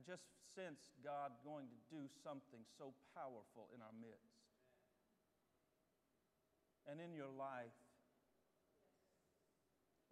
[0.00, 0.24] I just
[0.56, 4.48] sensed God going to do something so powerful in our midst
[6.88, 7.76] and in your life,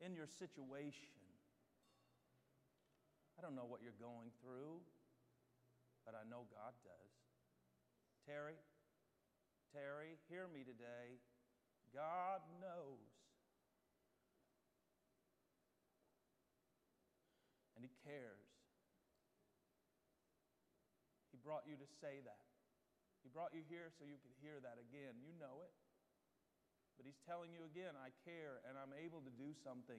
[0.05, 1.17] in your situation.
[3.39, 4.85] I don't know what you're going through,
[6.05, 7.13] but I know God does.
[8.29, 8.61] Terry,
[9.73, 11.17] Terry, hear me today.
[11.97, 13.09] God knows.
[17.73, 18.49] And He cares.
[21.38, 22.45] He brought you to say that.
[23.25, 25.17] He brought you here so you could hear that again.
[25.25, 25.73] You know it.
[27.01, 29.97] But He's telling you again, I care and I'm able to do something.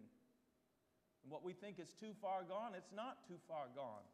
[1.25, 4.05] And what we think is too far gone, it's not too far gone.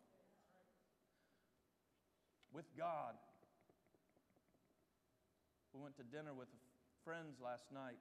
[2.55, 3.19] With God.
[5.75, 6.47] We went to dinner with
[7.03, 7.99] friends last night,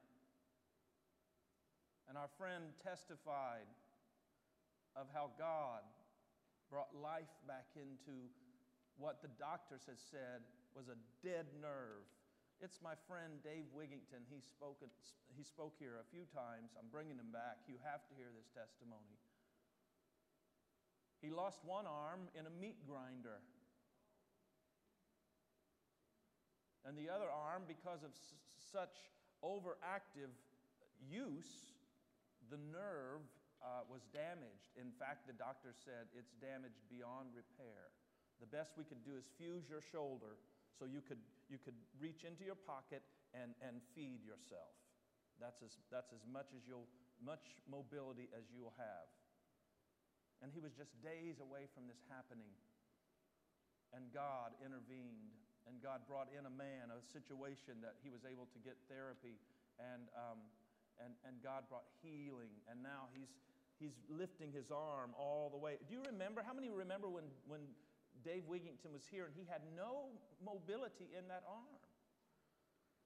[2.06, 3.66] and our friend testified
[4.94, 5.83] of how God
[6.70, 8.31] brought life back into
[8.98, 12.06] what the doctors had said was a dead nerve.
[12.62, 14.23] It's my friend Dave Wigington.
[14.31, 14.78] He spoke,
[15.34, 16.75] he spoke here a few times.
[16.78, 17.67] I'm bringing him back.
[17.67, 19.19] You have to hear this testimony.
[21.19, 23.42] He lost one arm in a meat grinder.
[26.84, 28.12] And the other arm, because of
[28.61, 28.92] such
[29.41, 30.33] overactive
[31.00, 31.72] use,
[32.53, 33.25] the nerve
[33.65, 34.77] uh, was damaged.
[34.77, 37.89] In fact, the doctor said it's damaged beyond repair.
[38.45, 40.37] The best we could do is fuse your shoulder
[40.77, 43.00] so you could, you could reach into your pocket
[43.33, 44.77] and, and feed yourself.
[45.41, 46.84] That's as, that's as much as you'll,
[47.25, 49.09] much mobility as you'll have.
[50.45, 52.53] And he was just days away from this happening.
[53.97, 55.33] And God intervened,
[55.65, 59.41] and God brought in a man, a situation that he was able to get therapy,
[59.81, 60.45] and, um,
[61.00, 62.53] and, and God brought healing.
[62.69, 63.33] And now he's,
[63.81, 65.81] he's lifting his arm all the way.
[65.89, 66.45] Do you remember?
[66.45, 67.65] How many remember when, when
[68.25, 71.78] Dave Wigington was here and he had no mobility in that arm.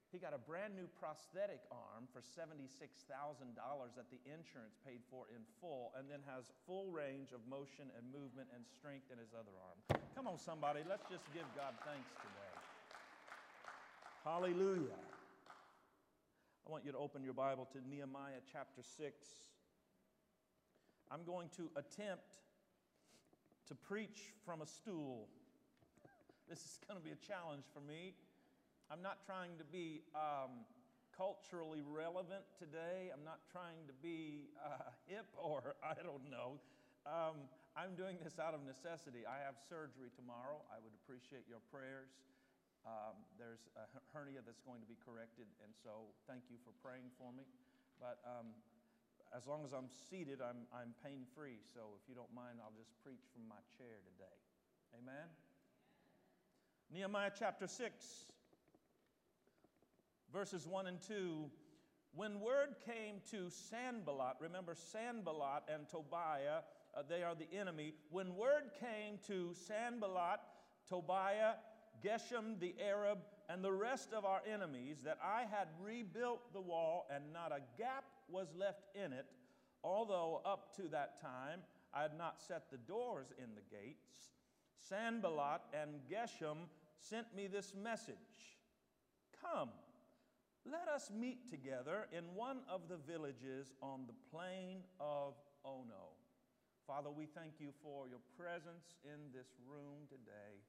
[0.08, 2.72] He got a brand new prosthetic arm for $76,000
[3.12, 8.08] that the insurance paid for in full, and then has full range of motion and
[8.08, 10.00] movement and strength in his other arm.
[10.16, 12.54] Come on, somebody, let's just give God thanks today.
[14.24, 14.96] Hallelujah.
[16.64, 19.12] I want you to open your Bible to Nehemiah chapter 6.
[21.12, 22.47] I'm going to attempt
[23.68, 25.28] to preach from a stool.
[26.48, 28.16] This is going to be a challenge for me.
[28.88, 30.64] I'm not trying to be um,
[31.12, 33.12] culturally relevant today.
[33.12, 36.56] I'm not trying to be uh, hip or I don't know.
[37.04, 37.44] Um,
[37.76, 39.28] I'm doing this out of necessity.
[39.28, 40.64] I have surgery tomorrow.
[40.72, 42.08] I would appreciate your prayers.
[42.88, 43.84] Um, there's a
[44.16, 47.44] hernia that's going to be corrected, and so thank you for praying for me.
[48.00, 48.56] But um,
[49.36, 51.58] as long as I'm seated, I'm, I'm pain free.
[51.74, 54.36] So if you don't mind, I'll just preach from my chair today.
[54.98, 55.14] Amen?
[55.14, 55.28] Amen?
[56.90, 58.04] Nehemiah chapter 6,
[60.32, 61.50] verses 1 and 2.
[62.14, 66.62] When word came to Sanballat, remember Sanballat and Tobiah,
[66.96, 67.92] uh, they are the enemy.
[68.10, 70.40] When word came to Sanballat,
[70.88, 71.54] Tobiah,
[72.02, 77.06] Geshem the Arab, and the rest of our enemies that I had rebuilt the wall
[77.14, 79.26] and not a gap was left in it,
[79.82, 81.60] although up to that time
[81.94, 84.34] I had not set the doors in the gates.
[84.78, 86.68] Sanballat and Geshem
[87.00, 88.16] sent me this message
[89.40, 89.70] Come,
[90.70, 96.12] let us meet together in one of the villages on the plain of Ono.
[96.86, 100.60] Father, we thank you for your presence in this room today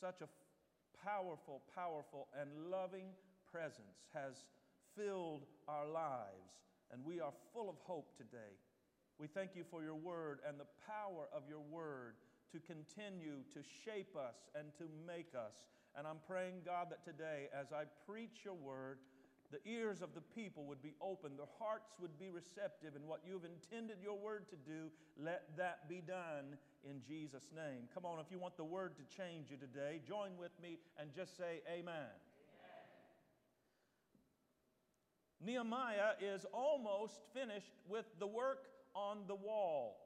[0.00, 0.28] such a
[1.04, 3.12] powerful, powerful, and loving
[3.50, 4.44] presence has
[4.96, 8.56] filled our lives, and we are full of hope today.
[9.18, 12.14] We thank you for your word and the power of your word
[12.52, 15.68] to continue to shape us and to make us.
[15.96, 18.98] And I'm praying, God, that today, as I preach your word,
[19.52, 23.20] the ears of the people would be open, their hearts would be receptive, and what
[23.28, 26.58] you've intended your word to do, let that be done
[26.88, 27.88] in Jesus' name.
[27.92, 31.14] Come on, if you want the word to change you today, join with me and
[31.14, 31.94] just say, Amen.
[31.94, 32.14] Amen.
[35.44, 39.96] Nehemiah is almost finished with the work on the wall.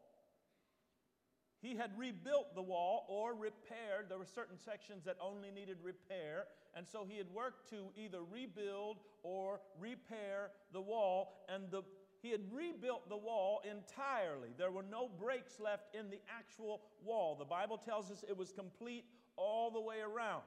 [1.61, 4.09] He had rebuilt the wall or repaired.
[4.09, 6.47] There were certain sections that only needed repair.
[6.75, 11.45] And so he had worked to either rebuild or repair the wall.
[11.49, 11.83] And the,
[12.23, 14.49] he had rebuilt the wall entirely.
[14.57, 17.37] There were no breaks left in the actual wall.
[17.37, 19.05] The Bible tells us it was complete
[19.37, 20.43] all the way around.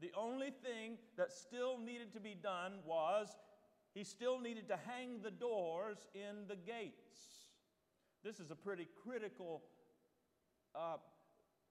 [0.00, 3.36] The only thing that still needed to be done was
[3.94, 7.46] he still needed to hang the doors in the gates.
[8.24, 9.62] This is a pretty critical
[10.74, 10.96] uh,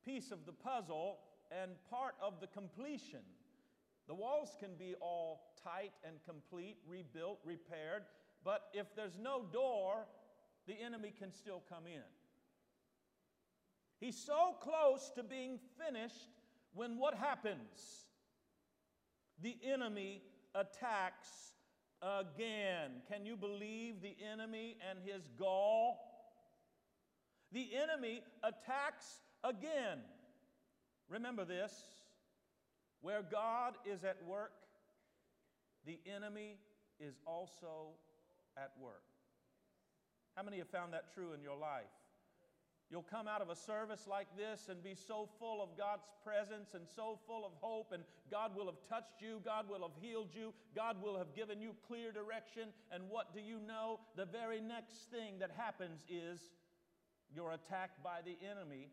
[0.05, 1.19] piece of the puzzle
[1.51, 3.19] and part of the completion.
[4.07, 8.03] The walls can be all tight and complete, rebuilt, repaired,
[8.43, 10.05] but if there's no door,
[10.67, 12.01] the enemy can still come in.
[13.99, 16.29] He's so close to being finished
[16.73, 18.07] when what happens?
[19.41, 20.23] The enemy
[20.55, 21.53] attacks
[22.01, 23.01] again.
[23.11, 25.99] Can you believe the enemy and his gall?
[27.51, 29.05] The enemy attacks
[29.43, 29.99] again.
[31.09, 31.73] Remember this
[33.01, 34.53] where God is at work,
[35.85, 36.57] the enemy
[36.99, 37.95] is also
[38.57, 39.03] at work.
[40.35, 41.91] How many have found that true in your life?
[42.89, 46.73] You'll come out of a service like this and be so full of God's presence
[46.73, 50.31] and so full of hope, and God will have touched you, God will have healed
[50.33, 52.69] you, God will have given you clear direction.
[52.91, 54.01] And what do you know?
[54.17, 56.41] The very next thing that happens is
[57.33, 58.89] you're attacked by the enemy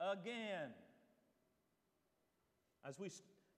[0.00, 0.72] again.
[2.88, 3.10] As we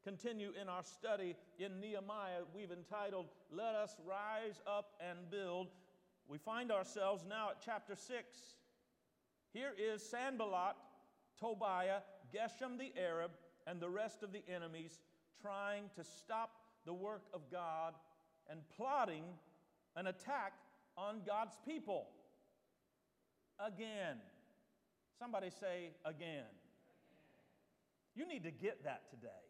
[0.04, 5.68] continue in our study in Nehemiah, we've entitled, Let Us Rise Up and Build.
[6.28, 8.38] We find ourselves now at chapter 6.
[9.52, 10.76] Here is Sanballat,
[11.40, 12.00] Tobiah,
[12.34, 13.30] Geshem the Arab,
[13.66, 15.00] and the rest of the enemies
[15.40, 16.50] trying to stop
[16.84, 17.94] the work of God
[18.50, 19.24] and plotting
[19.96, 20.52] an attack
[20.96, 22.08] on God's people.
[23.58, 24.16] Again.
[25.18, 26.44] Somebody say, again.
[28.14, 29.47] You need to get that today.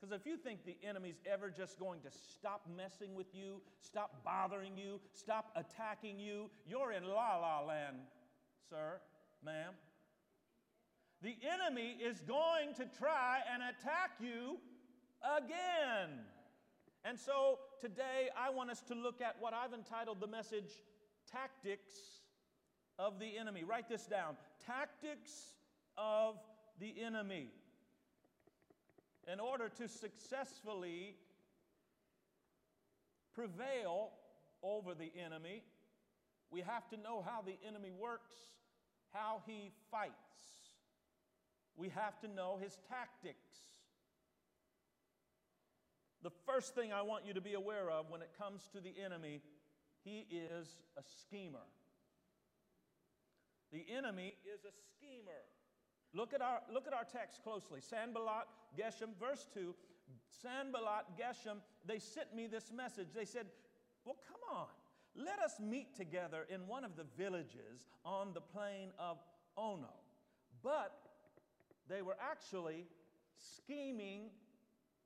[0.00, 4.24] Because if you think the enemy's ever just going to stop messing with you, stop
[4.24, 7.96] bothering you, stop attacking you, you're in la la land,
[8.70, 9.00] sir,
[9.44, 9.74] ma'am.
[11.22, 14.56] The enemy is going to try and attack you
[15.36, 16.20] again.
[17.04, 20.70] And so today I want us to look at what I've entitled the message
[21.30, 21.92] Tactics
[22.98, 23.64] of the Enemy.
[23.64, 24.36] Write this down
[24.66, 25.30] Tactics
[25.98, 26.36] of
[26.78, 27.48] the Enemy
[29.30, 31.16] in order to successfully
[33.34, 34.10] prevail
[34.62, 35.62] over the enemy,
[36.50, 38.32] we have to know how the enemy works,
[39.12, 40.12] how he fights.
[41.76, 43.50] We have to know his tactics.
[46.22, 48.92] The first thing I want you to be aware of when it comes to the
[49.02, 49.40] enemy,
[50.04, 51.64] he is a schemer.
[53.72, 55.44] The enemy is a schemer.
[56.12, 57.80] Look at our, look at our text closely.
[57.80, 58.46] Sanballat,
[58.76, 59.74] Geshem, verse 2.
[60.42, 63.08] Sanballat, Geshem, they sent me this message.
[63.14, 63.46] They said,
[64.04, 64.66] Well, come on.
[65.14, 69.18] Let us meet together in one of the villages on the plain of
[69.56, 69.92] Ono.
[70.62, 70.92] But
[71.88, 72.86] they were actually
[73.36, 74.30] scheming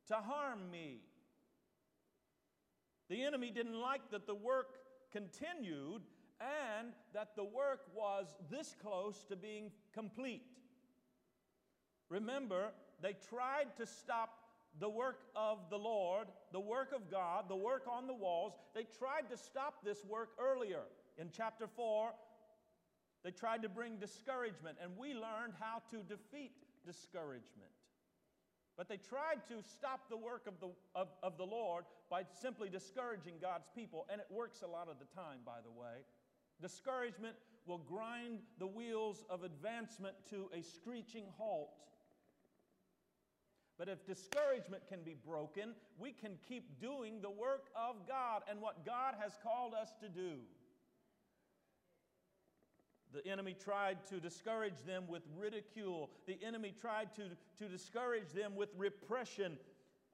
[0.09, 1.01] to harm me.
[3.09, 4.79] The enemy didn't like that the work
[5.12, 6.03] continued
[6.41, 10.43] and that the work was this close to being complete.
[12.15, 12.71] Remember,
[13.03, 14.39] they tried to stop
[14.79, 18.53] the work of the Lord, the work of God, the work on the walls.
[18.73, 20.83] They tried to stop this work earlier.
[21.19, 22.13] In chapter 4,
[23.25, 26.53] they tried to bring discouragement, and we learned how to defeat
[26.87, 27.75] discouragement.
[28.77, 32.69] But they tried to stop the work of the, of, of the Lord by simply
[32.69, 36.07] discouraging God's people, and it works a lot of the time, by the way.
[36.63, 37.35] Discouragement
[37.67, 41.71] will grind the wheels of advancement to a screeching halt.
[43.79, 48.61] But if discouragement can be broken, we can keep doing the work of God and
[48.61, 50.39] what God has called us to do.
[53.13, 56.11] The enemy tried to discourage them with ridicule.
[56.27, 57.23] The enemy tried to,
[57.59, 59.57] to discourage them with repression.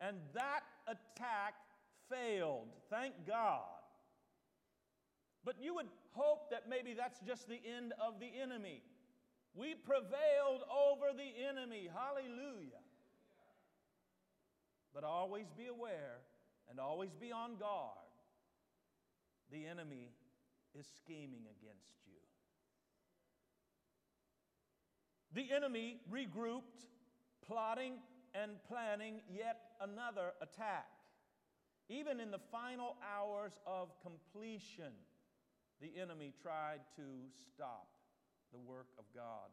[0.01, 1.55] And that attack
[2.11, 2.69] failed.
[2.91, 3.63] Thank God.
[5.45, 8.83] But you would hope that maybe that's just the end of the enemy.
[9.55, 11.89] We prevailed over the enemy.
[11.93, 12.81] Hallelujah.
[14.95, 16.19] But always be aware
[16.69, 17.97] and always be on guard.
[19.51, 20.13] The enemy
[20.79, 22.21] is scheming against you.
[25.33, 26.87] The enemy regrouped,
[27.47, 27.95] plotting
[28.35, 30.87] and planning yet another attack.
[31.89, 34.93] Even in the final hours of completion,
[35.81, 37.03] the enemy tried to
[37.53, 37.89] stop
[38.53, 39.51] the work of God.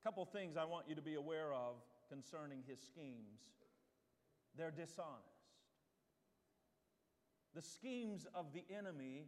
[0.00, 1.74] A couple things I want you to be aware of
[2.10, 3.40] concerning his schemes.
[4.56, 5.40] They're dishonest.
[7.54, 9.26] The schemes of the enemy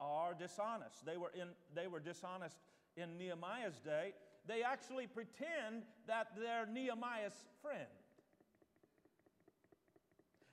[0.00, 1.04] are dishonest.
[1.04, 2.56] They were, in, they were dishonest
[2.96, 4.14] in Nehemiah's day.
[4.46, 7.86] They actually pretend that they're Nehemiah's friend.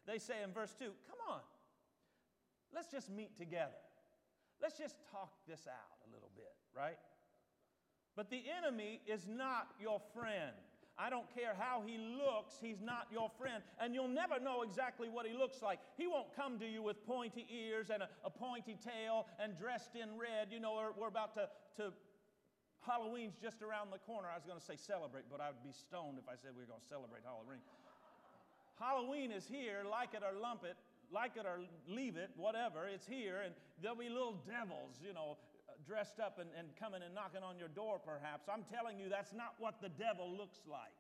[0.06, 1.40] They say in verse 2, Come on,
[2.74, 3.72] let's just meet together.
[4.62, 6.98] Let's just talk this out a little bit, right?
[8.16, 10.56] But the enemy is not your friend.
[11.00, 13.62] I don't care how he looks, he's not your friend.
[13.80, 15.80] And you'll never know exactly what he looks like.
[15.96, 19.96] He won't come to you with pointy ears and a, a pointy tail and dressed
[19.96, 20.50] in red.
[20.50, 21.94] You know, we're, we're about to, to,
[22.82, 24.28] Halloween's just around the corner.
[24.32, 26.64] I was going to say celebrate, but I would be stoned if I said we
[26.66, 27.62] were going to celebrate Halloween.
[28.80, 30.78] Halloween is here, like it or lump it,
[31.12, 35.38] like it or leave it, whatever, it's here, and there'll be little devils, you know,
[35.86, 38.48] dressed up and, and coming and knocking on your door, perhaps.
[38.48, 40.96] I'm telling you, that's not what the devil looks like.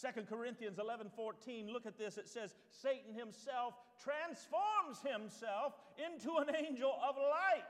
[0.00, 2.16] 2 Corinthians 11 14, look at this.
[2.16, 7.64] It says, Satan himself transforms himself into an angel of light.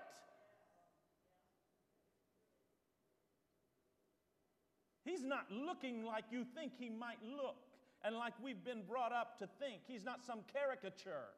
[5.05, 7.57] He's not looking like you think he might look
[8.05, 9.83] and like we've been brought up to think.
[9.87, 11.29] He's not some caricature.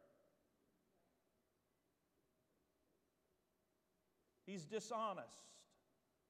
[4.52, 5.47] He's dishonest.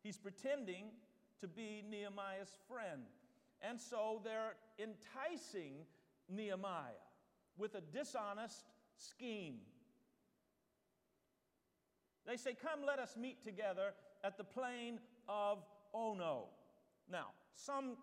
[0.04, 0.90] He's pretending
[1.40, 3.02] to be Nehemiah's friend.
[3.60, 5.72] And so they're enticing
[6.28, 7.02] Nehemiah
[7.58, 8.62] with a dishonest
[8.96, 9.56] scheme.
[12.24, 15.58] They say, Come, let us meet together at the plain of
[15.92, 16.44] Ono.
[17.10, 17.26] Now,
[17.56, 17.96] some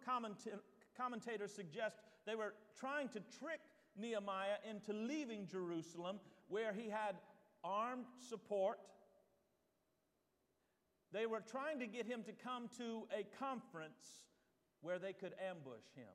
[0.97, 1.95] commentators suggest
[2.25, 3.61] they were trying to trick
[3.97, 7.15] Nehemiah into leaving Jerusalem, where he had
[7.63, 8.79] armed support
[11.11, 14.25] they were trying to get him to come to a conference
[14.81, 16.13] where they could ambush him.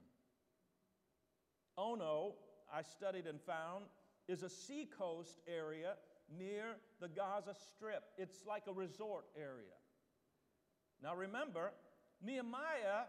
[1.76, 2.34] Ono,
[2.72, 3.86] I studied and found,
[4.28, 5.94] is a seacoast area
[6.38, 8.04] near the Gaza Strip.
[8.16, 9.76] It's like a resort area.
[11.02, 11.72] Now remember,
[12.24, 13.06] Nehemiah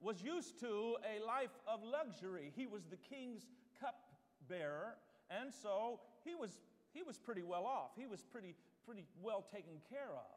[0.00, 2.52] was used to a life of luxury.
[2.56, 3.46] He was the king's
[3.80, 4.96] cupbearer,
[5.30, 6.60] and so he was,
[6.92, 7.90] he was pretty well off.
[7.96, 10.35] He was pretty, pretty well taken care of.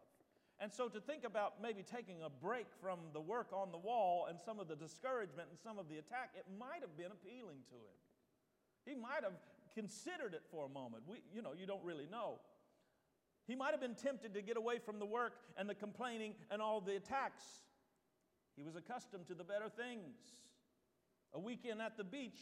[0.62, 4.28] And so to think about maybe taking a break from the work on the wall
[4.30, 7.63] and some of the discouragement and some of the attack, it might have been appealing
[7.70, 7.98] to him.
[8.86, 9.39] He might have
[9.74, 11.04] considered it for a moment.
[11.08, 12.39] We, you know, you don't really know.
[13.48, 16.62] He might have been tempted to get away from the work and the complaining and
[16.62, 17.44] all the attacks.
[18.56, 20.18] He was accustomed to the better things.
[21.34, 22.39] A weekend at the beach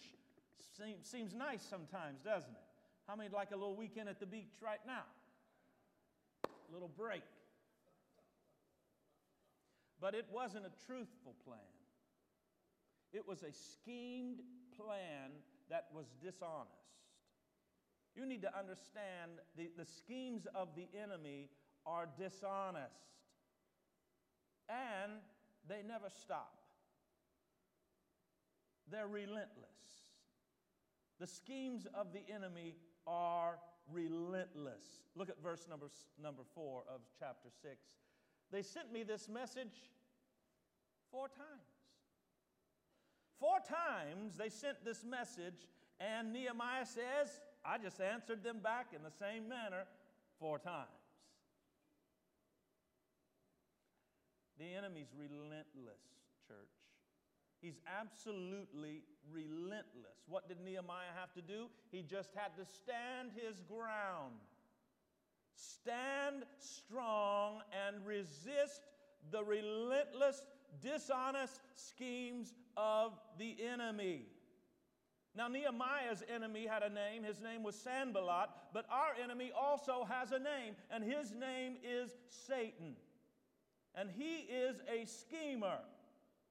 [0.78, 2.68] seems, seems nice sometimes, doesn't it?
[3.08, 5.04] How many like a little weekend at the beach right now?
[6.44, 7.22] A little break.
[10.00, 11.60] But it wasn't a truthful plan.
[13.14, 14.42] It was a schemed
[14.76, 15.32] plan
[15.70, 16.72] that was dishonest.
[18.16, 21.50] You need to understand the, the schemes of the enemy
[21.86, 22.92] are dishonest.
[24.70, 25.14] And
[25.68, 26.54] they never stop.
[28.90, 29.68] They're relentless.
[31.20, 32.76] The schemes of the enemy
[33.06, 33.60] are
[33.92, 35.02] relentless.
[35.16, 35.88] Look at verse number,
[36.22, 37.76] number 4 of chapter 6.
[38.52, 39.84] They sent me this message
[41.12, 41.68] four times.
[43.40, 45.68] Four times they sent this message,
[46.00, 49.84] and Nehemiah says, I just answered them back in the same manner
[50.40, 50.88] four times.
[54.58, 56.02] The enemy's relentless,
[56.48, 56.74] church.
[57.62, 60.24] He's absolutely relentless.
[60.28, 61.68] What did Nehemiah have to do?
[61.92, 64.34] He just had to stand his ground.
[65.58, 68.82] Stand strong and resist
[69.32, 70.44] the relentless,
[70.82, 74.28] dishonest schemes of the enemy.
[75.36, 77.24] Now, Nehemiah's enemy had a name.
[77.24, 82.16] His name was Sanballat, but our enemy also has a name, and his name is
[82.48, 82.96] Satan.
[83.96, 85.80] And he is a schemer.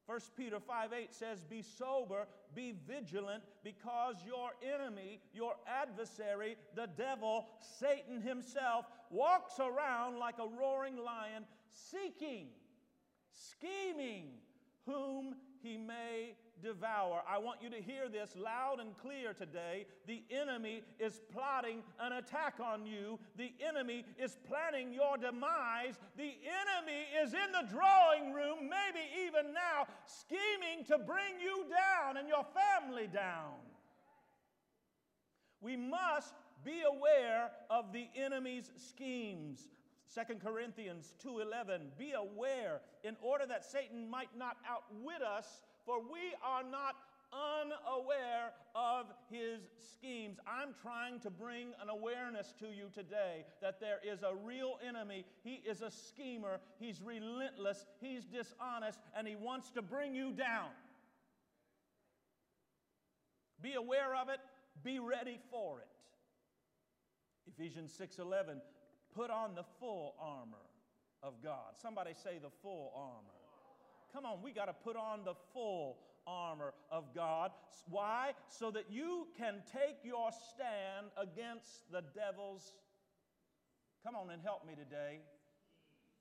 [0.06, 6.88] 1 Peter 5 8 says, Be sober, be vigilant, because your enemy, your adversary, the
[6.96, 7.46] devil,
[7.80, 12.46] Satan himself, walks around like a roaring lion, seeking,
[13.32, 14.28] scheming
[14.86, 17.22] whom he may devour.
[17.28, 19.86] I want you to hear this loud and clear today.
[20.06, 26.32] The enemy is plotting an attack on you, the enemy is planning your demise, the
[26.46, 32.28] enemy is in the drawing room, maybe even now, scheming to bring you down and
[32.28, 33.54] your family down.
[35.60, 36.34] We must
[36.64, 39.68] be aware of the enemy's schemes.
[40.14, 46.34] 2 Corinthians 2:11 Be aware in order that Satan might not outwit us for we
[46.42, 46.96] are not
[47.32, 50.38] unaware of his schemes.
[50.46, 55.24] I'm trying to bring an awareness to you today that there is a real enemy.
[55.42, 60.70] He is a schemer, he's relentless, he's dishonest, and he wants to bring you down.
[63.62, 64.40] Be aware of it,
[64.84, 65.88] be ready for it.
[67.46, 68.60] Ephesians 6:11
[69.14, 70.56] put on the full armor
[71.22, 71.78] of God.
[71.80, 73.35] Somebody say the full armor
[74.16, 77.50] Come on, we got to put on the full armor of God.
[77.90, 78.32] Why?
[78.48, 82.72] So that you can take your stand against the devil's.
[84.02, 85.18] Come on and help me today.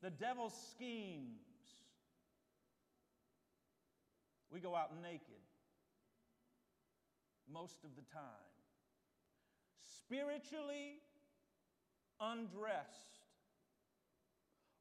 [0.03, 1.39] The devil's schemes.
[4.51, 5.21] We go out naked
[7.49, 8.21] most of the time,
[10.03, 10.97] spiritually
[12.19, 13.21] undressed,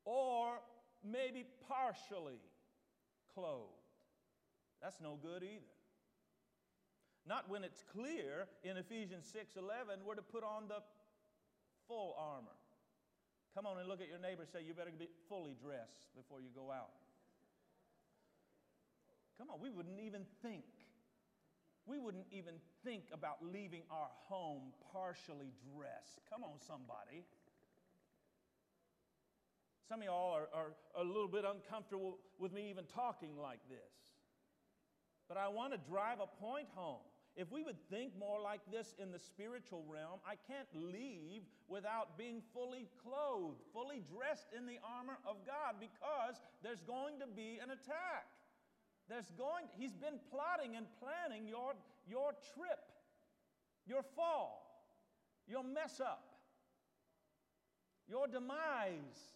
[0.05, 0.55] or
[1.05, 2.41] maybe partially
[3.35, 3.73] clothed.
[4.81, 5.75] That's no good either.
[7.27, 10.83] Not when it's clear in Ephesians 6:11 we're to put on the
[11.89, 12.57] full armor.
[13.55, 16.51] Come on and look at your neighbor say you better be fully dressed before you
[16.55, 16.91] go out.
[19.39, 20.65] Come on, we wouldn't even think.
[21.87, 26.21] We wouldn't even think about leaving our home partially dressed.
[26.31, 27.25] Come on, somebody.
[29.89, 34.17] Some of y'all are, are, a little bit uncomfortable with me even talking like this.
[35.29, 37.05] But I want to drive a point home.
[37.37, 42.17] If we would think more like this in the spiritual realm, I can't leave without
[42.17, 47.59] being fully clothed, fully dressed in the armor of God because there's going to be
[47.61, 48.31] an attack.
[49.09, 51.75] There's going he's been plotting and planning your
[52.09, 52.81] your trip,
[53.87, 54.87] your fall,
[55.47, 56.25] your mess up,
[58.09, 59.35] your demise.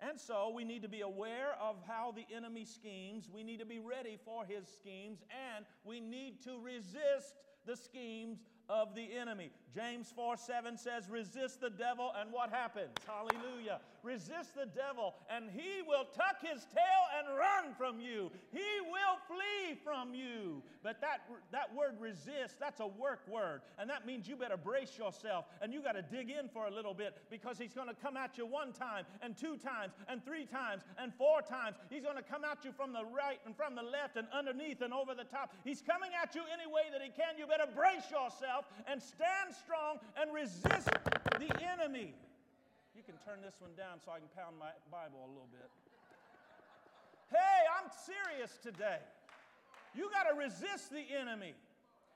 [0.00, 3.28] And so we need to be aware of how the enemy schemes.
[3.32, 5.24] We need to be ready for his schemes,
[5.54, 7.34] and we need to resist
[7.66, 9.50] the schemes of the enemy.
[9.74, 12.90] James 4 7 says, Resist the devil, and what happens?
[13.06, 13.80] Hallelujah.
[14.02, 18.30] Resist the devil, and he will tuck his tail and run from you.
[18.52, 20.62] He will flee from you.
[20.82, 23.60] But that, that word resist, that's a work word.
[23.78, 26.70] And that means you better brace yourself and you got to dig in for a
[26.70, 30.24] little bit because he's going to come at you one time and two times and
[30.24, 31.76] three times and four times.
[31.90, 34.80] He's going to come at you from the right and from the left and underneath
[34.80, 35.52] and over the top.
[35.64, 37.36] He's coming at you any way that he can.
[37.36, 40.88] You better brace yourself and stand strong and resist
[41.38, 42.14] the enemy.
[42.96, 45.70] You can turn this one down so I can pound my Bible a little bit.
[47.30, 48.98] Hey, I'm serious today.
[49.94, 51.54] You got to resist the enemy.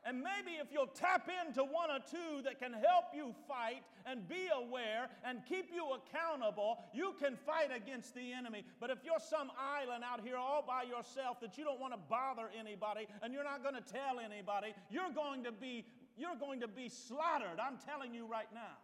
[0.04, 4.26] And maybe if you'll tap into one or two that can help you fight and
[4.28, 8.64] be aware and keep you accountable, you can fight against the enemy.
[8.80, 12.00] But if you're some island out here all by yourself that you don't want to
[12.10, 15.84] bother anybody and you're not going to tell anybody, you're going to be
[16.22, 17.58] you're going to be slaughtered.
[17.58, 18.78] I'm telling you right now.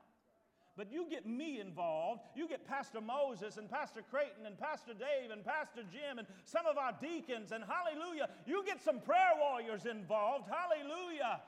[0.76, 2.22] But you get me involved.
[2.34, 6.66] You get Pastor Moses and Pastor Creighton and Pastor Dave and Pastor Jim and some
[6.66, 8.28] of our deacons and hallelujah.
[8.46, 10.48] You get some prayer warriors involved.
[10.50, 11.40] Hallelujah.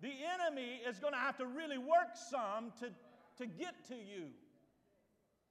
[0.00, 2.90] The enemy is going to have to really work some to,
[3.38, 4.30] to get to you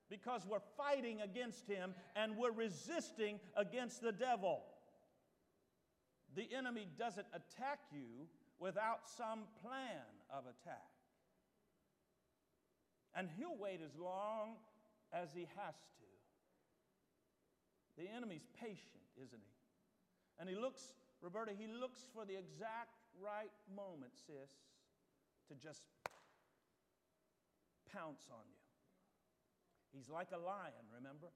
[0.09, 4.61] because we're fighting against him and we're resisting against the devil.
[6.35, 8.27] The enemy doesn't attack you
[8.59, 10.91] without some plan of attack.
[13.15, 14.57] And he'll wait as long
[15.13, 16.09] as he has to.
[17.97, 19.55] The enemy's patient, isn't he?
[20.39, 24.51] And he looks, Roberta, he looks for the exact right moment, sis,
[25.47, 25.83] to just
[27.93, 28.65] pounce on you.
[29.95, 31.31] He's like a lion, remember?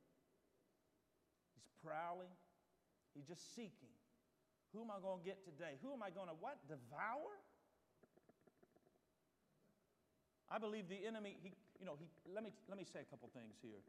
[1.55, 2.35] He's prowling,
[3.15, 3.95] he's just seeking.
[4.73, 5.81] Who am I going to get today?
[5.81, 6.61] Who am I going to what?
[6.69, 7.33] Devour?
[10.51, 13.29] I believe the enemy, he, you know, he, let, me, let me say a couple
[13.33, 13.81] things here.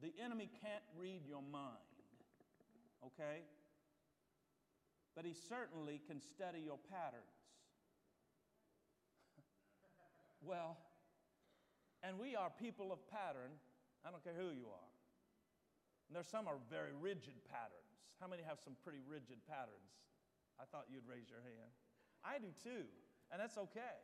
[0.00, 1.90] The enemy can't read your mind,
[3.04, 3.42] okay?
[5.16, 7.34] But he certainly can study your patterns.
[10.42, 10.78] well,
[12.02, 13.50] and we are people of pattern.
[14.06, 14.88] I don't care who you are.
[16.06, 17.34] And there's some are very rigid
[18.16, 19.92] How many have some pretty rigid patterns?
[20.58, 21.70] I thought you'd raise your hand.
[22.24, 22.88] I do too,
[23.30, 23.98] and that's okay.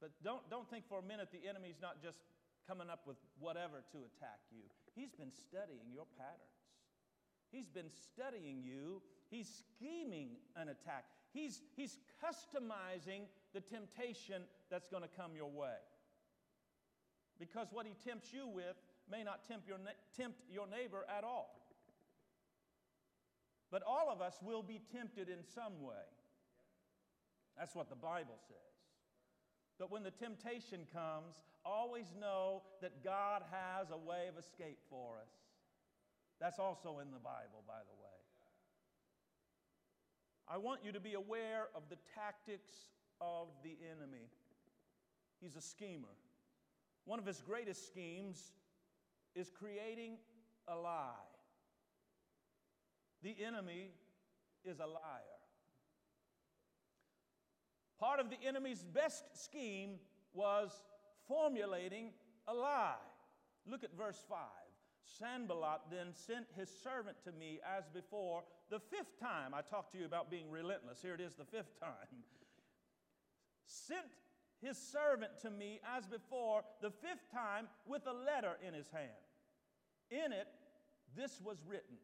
[0.00, 2.18] But don't, don't think for a minute the enemy's not just
[2.66, 4.66] coming up with whatever to attack you.
[4.94, 6.64] He's been studying your patterns.
[7.52, 9.02] He's been studying you.
[9.30, 11.04] He's scheming an attack.
[11.32, 15.78] He's, he's customizing the temptation that's going to come your way.
[17.38, 18.76] Because what he tempts you with
[19.10, 19.78] may not tempt your,
[20.16, 21.63] tempt your neighbor at all.
[23.74, 26.06] But all of us will be tempted in some way.
[27.58, 28.56] That's what the Bible says.
[29.80, 35.16] But when the temptation comes, always know that God has a way of escape for
[35.20, 35.32] us.
[36.40, 38.14] That's also in the Bible, by the way.
[40.48, 42.70] I want you to be aware of the tactics
[43.20, 44.30] of the enemy.
[45.40, 46.14] He's a schemer.
[47.06, 48.52] One of his greatest schemes
[49.34, 50.18] is creating
[50.68, 51.33] a lie.
[53.24, 53.90] The enemy
[54.66, 55.40] is a liar.
[57.98, 59.94] Part of the enemy's best scheme
[60.34, 60.82] was
[61.26, 62.10] formulating
[62.46, 62.96] a lie.
[63.66, 64.38] Look at verse 5.
[65.18, 69.98] Sanballat then sent his servant to me as before, the fifth time I talked to
[69.98, 71.00] you about being relentless.
[71.00, 72.24] Here it is, the fifth time.
[73.64, 74.06] Sent
[74.60, 79.10] his servant to me as before, the fifth time, with a letter in his hand.
[80.10, 80.48] In it,
[81.16, 81.96] this was written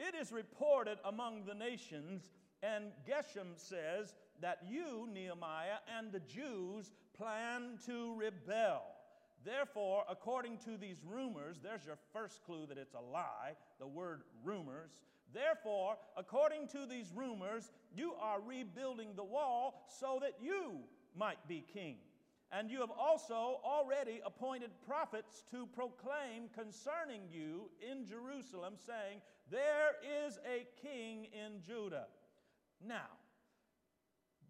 [0.00, 2.30] It is reported among the nations,
[2.62, 8.82] and Geshem says that you, Nehemiah, and the Jews plan to rebel.
[9.44, 14.22] Therefore, according to these rumors, there's your first clue that it's a lie, the word
[14.42, 14.92] rumors.
[15.34, 20.78] Therefore, according to these rumors, you are rebuilding the wall so that you
[21.14, 21.96] might be king.
[22.52, 29.94] And you have also already appointed prophets to proclaim concerning you in Jerusalem, saying, There
[30.26, 32.06] is a king in Judah.
[32.84, 33.20] Now,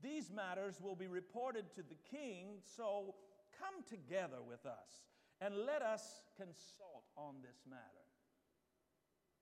[0.02, 3.14] these matters will be reported to the king, so
[3.58, 5.04] come together with us
[5.42, 8.06] and let us consult on this matter.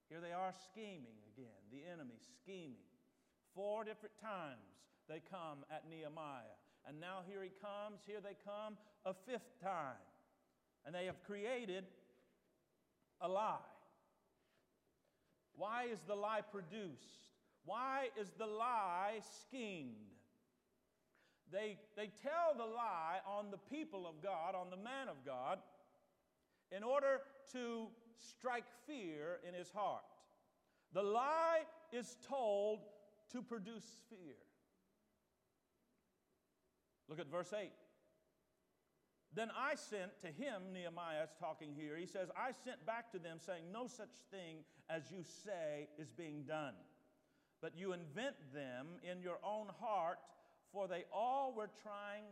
[0.08, 2.90] Here they are scheming again, the enemy scheming.
[3.54, 6.57] Four different times they come at Nehemiah.
[6.86, 10.00] And now here he comes, here they come a fifth time.
[10.86, 11.84] And they have created
[13.20, 13.56] a lie.
[15.56, 17.28] Why is the lie produced?
[17.64, 19.96] Why is the lie schemed?
[21.52, 25.58] They, they tell the lie on the people of God, on the man of God,
[26.70, 27.20] in order
[27.52, 30.04] to strike fear in his heart.
[30.92, 31.62] The lie
[31.92, 32.80] is told
[33.32, 34.36] to produce fear.
[37.08, 37.70] Look at verse 8.
[39.34, 43.18] Then I sent to him, Nehemiah is talking here, he says, I sent back to
[43.18, 46.74] them saying, No such thing as you say is being done.
[47.60, 50.18] But you invent them in your own heart,
[50.72, 52.24] for they all were trying